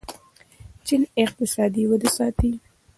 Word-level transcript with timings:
چین 0.85 1.01
اقتصادي 1.23 1.83
وده 1.91 2.09
ساتي. 2.17 2.51